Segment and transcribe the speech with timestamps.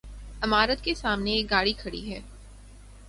[0.41, 2.19] عمارت کے سامنے ایک گاڑی کھڑی ہے